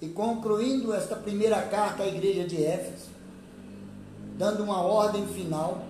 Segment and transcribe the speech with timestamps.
[0.00, 3.10] e concluindo esta primeira carta à igreja de Éfeso,
[4.36, 5.84] dando uma ordem final,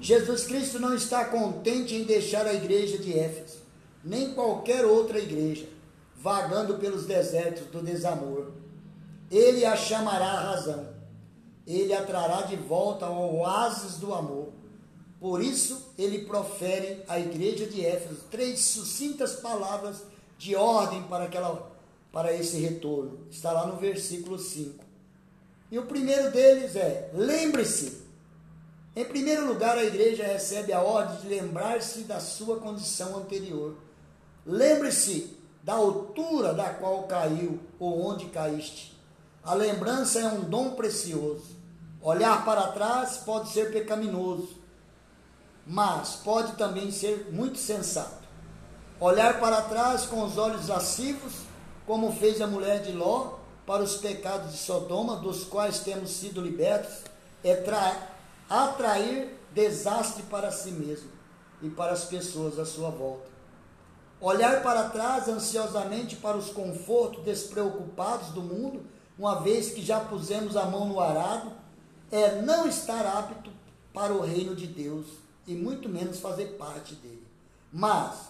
[0.00, 3.58] Jesus Cristo não está contente em deixar a igreja de Éfeso,
[4.04, 5.66] nem qualquer outra igreja,
[6.16, 8.52] vagando pelos desertos do desamor.
[9.30, 10.88] Ele a chamará à razão.
[11.66, 14.48] Ele a trará de volta ao oásis do amor.
[15.18, 20.02] Por isso, ele profere à igreja de Éfeso três sucintas palavras
[20.38, 21.72] de ordem para, aquela,
[22.16, 23.26] para esse retorno.
[23.30, 24.82] Está lá no versículo 5.
[25.70, 28.06] E o primeiro deles é: lembre-se
[28.96, 33.76] em primeiro lugar, a igreja recebe a ordem de lembrar-se da sua condição anterior.
[34.46, 38.98] Lembre-se da altura da qual caiu ou onde caíste.
[39.44, 41.54] A lembrança é um dom precioso.
[42.00, 44.56] Olhar para trás pode ser pecaminoso,
[45.66, 48.26] mas pode também ser muito sensato.
[48.98, 51.45] Olhar para trás com os olhos lascivos,
[51.86, 53.34] como fez a mulher de Ló,
[53.66, 57.02] para os pecados de Sodoma, dos quais temos sido libertos,
[57.42, 58.16] é trair
[58.48, 61.10] atrair desastre para si mesmo
[61.62, 63.26] e para as pessoas à sua volta.
[64.20, 68.84] Olhar para trás ansiosamente para os confortos despreocupados do mundo,
[69.18, 71.52] uma vez que já pusemos a mão no arado,
[72.10, 73.50] é não estar apto
[73.92, 75.06] para o reino de Deus
[75.46, 77.26] e muito menos fazer parte dele.
[77.72, 78.28] Mas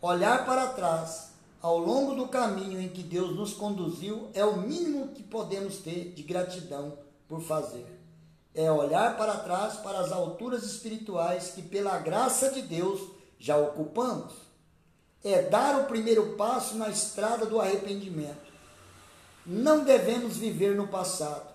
[0.00, 1.31] olhar para trás
[1.62, 6.12] ao longo do caminho em que Deus nos conduziu é o mínimo que podemos ter
[6.12, 8.02] de gratidão por fazer
[8.54, 13.00] é olhar para trás para as alturas espirituais que, pela graça de Deus,
[13.38, 14.32] já ocupamos.
[15.24, 18.52] É dar o primeiro passo na estrada do arrependimento.
[19.46, 21.48] Não devemos viver no passado,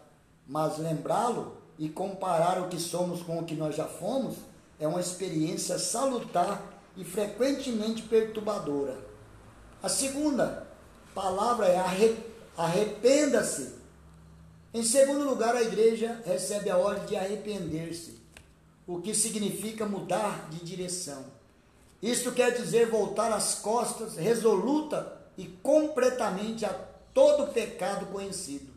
[0.47, 4.37] mas lembrá-lo e comparar o que somos com o que nós já fomos
[4.79, 6.61] é uma experiência salutar
[6.95, 8.97] e frequentemente perturbadora.
[9.81, 10.67] A segunda
[11.13, 11.77] palavra é
[12.57, 13.77] arrependa-se
[14.77, 18.19] em segundo lugar, a igreja recebe a ordem de arrepender-se,
[18.85, 21.25] o que significa mudar de direção.
[21.99, 26.69] Isto quer dizer voltar as costas resoluta e completamente a
[27.13, 28.71] todo pecado conhecido.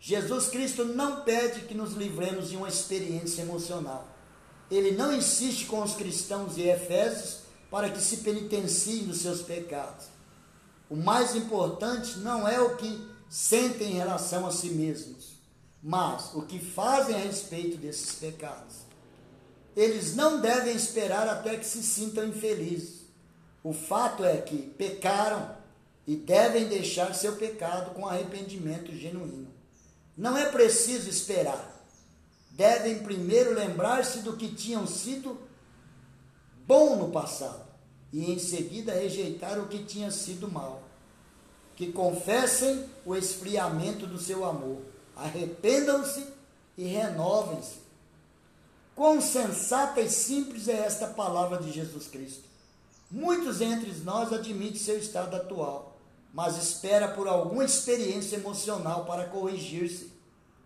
[0.00, 4.08] Jesus Cristo não pede que nos livremos de uma experiência emocional.
[4.70, 7.39] Ele não insiste com os cristãos de Efésios
[7.70, 10.06] para que se penitenciem dos seus pecados.
[10.88, 15.34] O mais importante não é o que sentem em relação a si mesmos,
[15.80, 18.78] mas o que fazem a respeito desses pecados.
[19.76, 23.02] Eles não devem esperar até que se sintam infelizes.
[23.62, 25.54] O fato é que pecaram
[26.06, 29.46] e devem deixar seu pecado com arrependimento genuíno.
[30.16, 31.80] Não é preciso esperar.
[32.50, 35.38] Devem primeiro lembrar-se do que tinham sido
[36.70, 37.64] bom no passado
[38.12, 40.80] e em seguida rejeitar o que tinha sido mal
[41.74, 44.80] que confessem o esfriamento do seu amor,
[45.16, 46.24] arrependam-se
[46.78, 47.80] e renovem-se.
[48.94, 52.44] Quão sensata e simples é esta palavra de Jesus Cristo.
[53.10, 55.98] Muitos entre nós admitem seu estado atual,
[56.32, 60.12] mas espera por alguma experiência emocional para corrigir-se.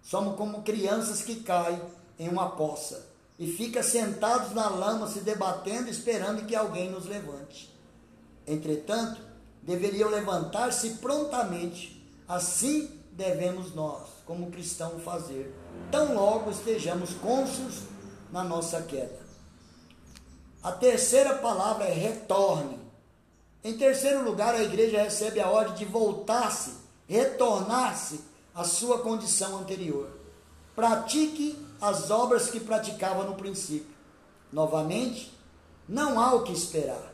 [0.03, 1.81] Somos como crianças que caem
[2.19, 7.75] em uma poça e ficam sentados na lama se debatendo esperando que alguém nos levante.
[8.47, 9.21] Entretanto,
[9.63, 12.03] deveriam levantar-se prontamente.
[12.29, 15.55] Assim devemos nós, como cristãos, fazer,
[15.91, 17.83] tão logo estejamos cônscios
[18.31, 19.25] na nossa queda.
[20.63, 22.79] A terceira palavra é retorne.
[23.63, 26.73] Em terceiro lugar, a igreja recebe a ordem de voltar-se,
[27.07, 28.21] retornar-se
[28.55, 30.09] à sua condição anterior.
[30.75, 33.95] Pratique as obras que praticava no princípio.
[34.53, 35.33] Novamente,
[35.89, 37.13] não há o que esperar.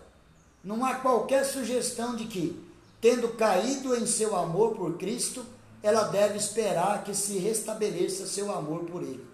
[0.62, 2.62] Não há qualquer sugestão de que,
[3.00, 5.44] tendo caído em seu amor por Cristo,
[5.82, 9.26] ela deve esperar que se restabeleça seu amor por Ele.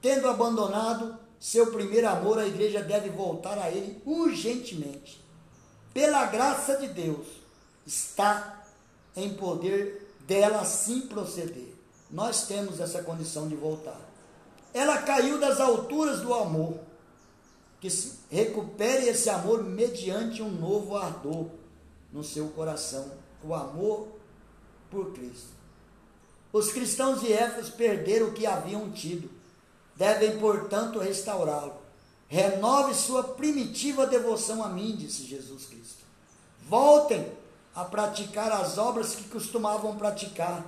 [0.00, 5.22] Tendo abandonado seu primeiro amor, a igreja deve voltar a Ele urgentemente.
[5.92, 7.26] Pela graça de Deus,
[7.86, 8.64] está
[9.16, 11.74] em poder dela assim proceder.
[12.10, 14.00] Nós temos essa condição de voltar.
[14.72, 16.78] Ela caiu das alturas do amor
[17.80, 17.88] que
[18.30, 21.46] recupere esse amor mediante um novo ardor
[22.12, 23.10] no seu coração,
[23.42, 24.08] o amor
[24.90, 25.48] por Cristo.
[26.52, 29.30] Os cristãos de Éfeso perderam o que haviam tido,
[29.96, 31.74] devem, portanto, restaurá-lo.
[32.28, 36.04] Renove sua primitiva devoção a mim, disse Jesus Cristo.
[36.68, 37.26] Voltem
[37.74, 40.64] a praticar as obras que costumavam praticar.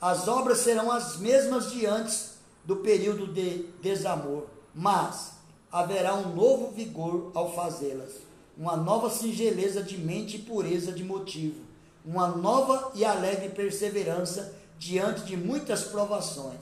[0.00, 5.32] As obras serão as mesmas de antes do período de desamor, mas
[5.70, 8.12] haverá um novo vigor ao fazê-las,
[8.56, 11.60] uma nova singeleza de mente e pureza de motivo,
[12.04, 16.60] uma nova e alegre perseverança diante de muitas provações,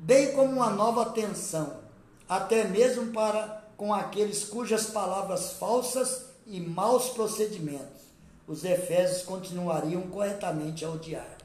[0.00, 1.76] bem como uma nova atenção,
[2.28, 7.98] até mesmo para com aqueles cujas palavras falsas e maus procedimentos
[8.48, 11.37] os efésios continuariam corretamente a odiar.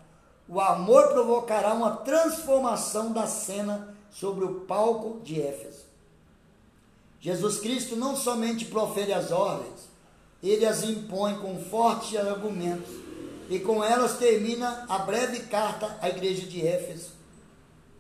[0.47, 5.83] O amor provocará uma transformação da cena sobre o palco de Éfeso.
[7.19, 9.87] Jesus Cristo não somente profere as ordens,
[10.41, 12.93] ele as impõe com fortes argumentos
[13.49, 17.11] e com elas termina a breve carta à igreja de Éfeso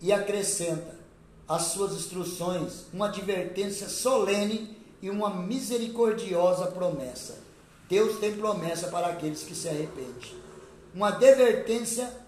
[0.01, 0.99] e acrescenta
[1.47, 7.37] às suas instruções uma advertência solene e uma misericordiosa promessa.
[7.87, 10.43] Deus tem promessa para aqueles que se arrependem.
[10.93, 12.22] Uma advertência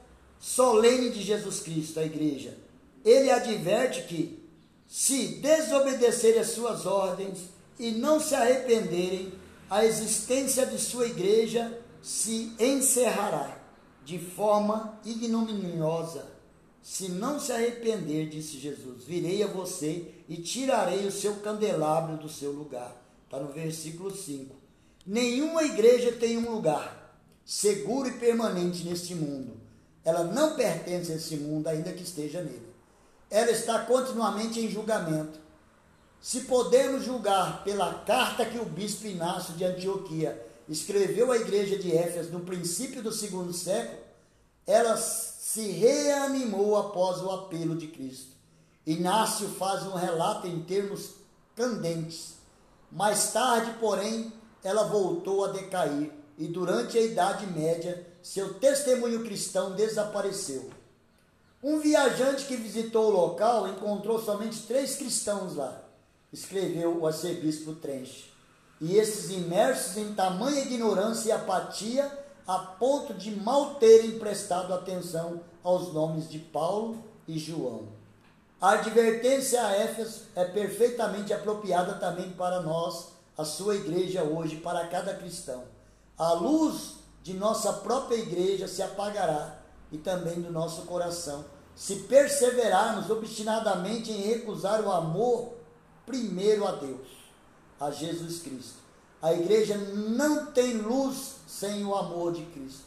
[0.46, 2.56] solene de Jesus Cristo à igreja.
[3.04, 4.46] Ele adverte que,
[4.88, 7.50] se desobedecerem as suas ordens
[7.80, 9.34] e não se arrependerem,
[9.68, 13.60] a existência de sua igreja se encerrará
[14.06, 16.28] de forma ignominiosa.
[16.80, 22.30] Se não se arrepender, disse Jesus, virei a você e tirarei o seu candelabro do
[22.30, 22.96] seu lugar.
[23.24, 24.56] Está no versículo 5.
[25.08, 29.65] Nenhuma igreja tem um lugar seguro e permanente neste mundo.
[30.06, 32.74] Ela não pertence a esse mundo, ainda que esteja nele.
[33.30, 35.40] Ela está continuamente em julgamento.
[36.22, 41.96] Se podemos julgar pela carta que o bispo Inácio de Antioquia escreveu à igreja de
[41.96, 44.00] Éfeso no princípio do segundo século,
[44.66, 48.36] ela se reanimou após o apelo de Cristo.
[48.86, 51.16] Inácio faz um relato em termos
[51.56, 52.36] candentes.
[52.92, 54.32] Mais tarde, porém,
[54.64, 60.70] ela voltou a decair e durante a Idade Média seu testemunho cristão desapareceu.
[61.64, 65.82] Um viajante que visitou o local encontrou somente três cristãos lá,
[66.32, 68.32] escreveu o arcebispo Trench.
[68.80, 72.12] E esses imersos em tamanha ignorância e apatia
[72.48, 77.88] a ponto de mal terem prestado atenção aos nomes de Paulo e João.
[78.62, 84.88] A advertência a Éfeso é perfeitamente apropriada também para nós, a sua igreja hoje, para
[84.88, 85.75] cada cristão.
[86.18, 89.60] A luz de nossa própria igreja se apagará
[89.92, 91.44] e também do nosso coração,
[91.76, 95.54] se perseverarmos obstinadamente em recusar o amor
[96.06, 97.08] primeiro a Deus,
[97.80, 98.76] a Jesus Cristo.
[99.22, 102.86] A igreja não tem luz sem o amor de Cristo.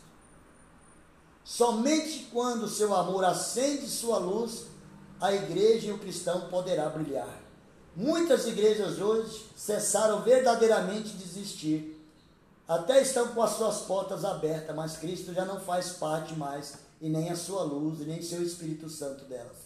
[1.44, 4.66] Somente quando seu amor acende sua luz,
[5.20, 7.40] a igreja e o cristão poderá brilhar.
[7.96, 11.97] Muitas igrejas hoje cessaram verdadeiramente de existir.
[12.68, 17.08] Até estão com as suas portas abertas, mas Cristo já não faz parte mais, e
[17.08, 19.56] nem a sua luz, e nem seu Espírito Santo delas.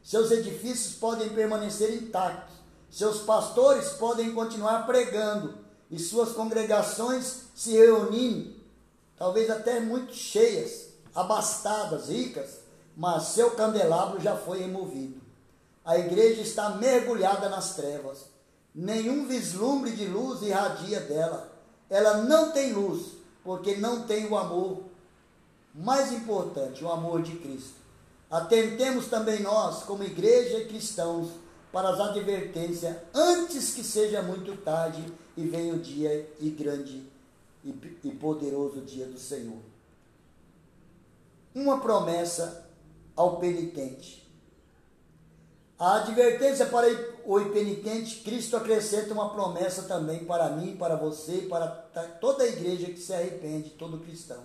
[0.00, 2.54] Seus edifícios podem permanecer intactos,
[2.88, 5.58] seus pastores podem continuar pregando,
[5.90, 8.54] e suas congregações se reunindo,
[9.18, 12.60] talvez até muito cheias, abastadas, ricas,
[12.96, 15.20] mas seu candelabro já foi removido.
[15.84, 18.26] A igreja está mergulhada nas trevas.
[18.72, 21.51] Nenhum vislumbre de luz irradia dela.
[21.92, 23.08] Ela não tem luz,
[23.44, 24.84] porque não tem o amor.
[25.74, 27.74] Mais importante, o amor de Cristo.
[28.30, 31.28] Atentemos também nós, como igreja e cristãos,
[31.70, 35.04] para as advertências antes que seja muito tarde
[35.36, 37.04] e venha o dia e grande
[37.62, 39.60] e poderoso dia do Senhor.
[41.54, 42.66] Uma promessa
[43.14, 44.21] ao penitente.
[45.82, 46.86] A advertência para
[47.26, 51.66] o impenitente, Cristo acrescenta uma promessa também para mim, para você, para
[52.20, 54.38] toda a igreja que se arrepende, todo cristão.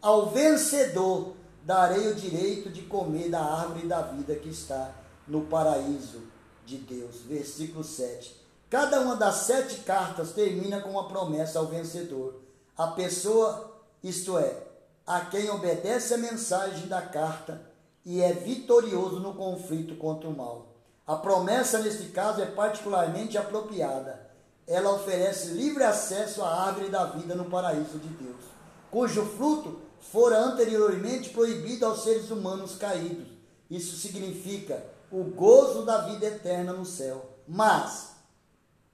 [0.00, 1.32] Ao vencedor
[1.64, 4.94] darei o direito de comer da árvore da vida que está
[5.26, 6.22] no paraíso
[6.64, 7.22] de Deus.
[7.26, 8.40] Versículo 7.
[8.70, 12.40] Cada uma das sete cartas termina com uma promessa ao vencedor.
[12.76, 14.62] A pessoa, isto é,
[15.04, 17.67] a quem obedece a mensagem da carta
[18.08, 20.68] e é vitorioso no conflito contra o mal.
[21.06, 24.30] A promessa, neste caso, é particularmente apropriada.
[24.66, 28.44] Ela oferece livre acesso à árvore da vida no paraíso de Deus,
[28.90, 33.28] cujo fruto fora anteriormente proibido aos seres humanos caídos.
[33.70, 37.36] Isso significa o gozo da vida eterna no céu.
[37.46, 38.12] Mas,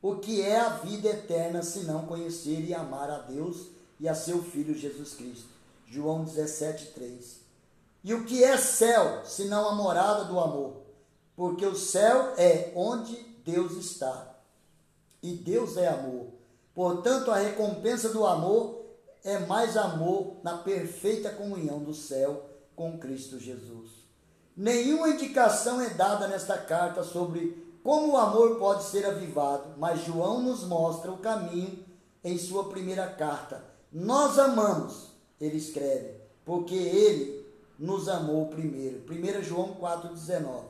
[0.02, 3.68] o que é a vida eterna se não conhecer e amar a Deus
[4.00, 5.50] e a seu Filho Jesus Cristo?
[5.86, 7.43] João 17, 3.
[8.04, 10.82] E o que é céu, senão a morada do amor?
[11.34, 14.36] Porque o céu é onde Deus está.
[15.22, 16.26] E Deus é amor.
[16.74, 18.84] Portanto, a recompensa do amor
[19.24, 22.44] é mais amor na perfeita comunhão do céu
[22.76, 23.90] com Cristo Jesus.
[24.54, 30.42] Nenhuma indicação é dada nesta carta sobre como o amor pode ser avivado, mas João
[30.42, 31.84] nos mostra o caminho
[32.22, 33.64] em sua primeira carta.
[33.90, 37.43] Nós amamos ele escreve, porque ele
[37.78, 39.02] nos amou primeiro.
[39.08, 40.62] 1 João 4,19.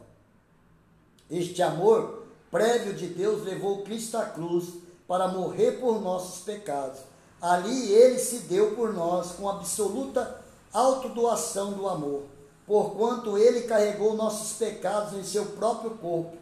[1.31, 4.75] Este amor prévio de Deus levou Cristo à cruz
[5.09, 7.01] para morrer por nossos pecados.
[7.41, 10.43] Ali ele se deu por nós com absoluta
[10.73, 12.23] autodoação do amor,
[12.67, 16.37] porquanto ele carregou nossos pecados em seu próprio corpo.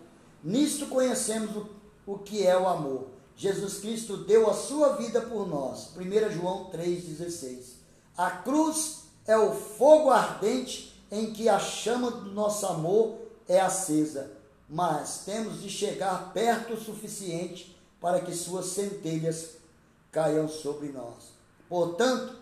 [0.44, 1.66] Nisto conhecemos o,
[2.06, 3.06] o que é o amor.
[3.36, 5.90] Jesus Cristo deu a sua vida por nós.
[5.96, 7.74] 1 João 3,16.
[8.16, 14.32] A cruz é o fogo ardente em que a chama do nosso amor é acesa,
[14.68, 19.50] mas temos de chegar perto o suficiente para que suas centelhas
[20.10, 21.32] caiam sobre nós.
[21.68, 22.36] Portanto,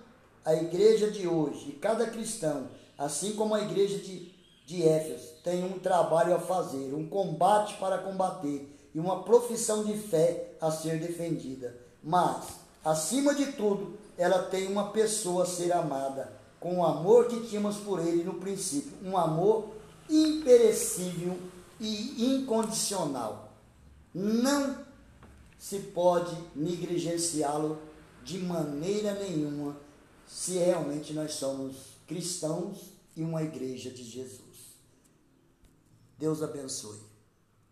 [0.45, 4.33] a igreja de hoje e cada cristão, assim como a igreja de,
[4.67, 9.97] de Éfeso, tem um trabalho a fazer, um combate para combater e uma profissão de
[9.97, 11.77] fé a ser defendida.
[12.03, 12.47] Mas,
[12.85, 17.79] acima de tudo, ela tem uma pessoa a ser amada, com o amor que tínhamos
[17.79, 19.71] por ele no princípio, um amor
[20.09, 21.37] imperecível
[21.81, 23.55] e incondicional.
[24.15, 24.85] Não
[25.59, 27.79] se pode negligenciá-lo
[28.23, 29.77] de maneira nenhuma
[30.27, 31.77] se realmente nós somos
[32.07, 32.79] cristãos
[33.17, 34.41] e uma igreja de Jesus.
[36.19, 37.10] Deus abençoe.